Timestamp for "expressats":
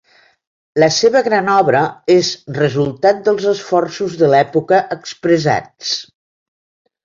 4.99-5.97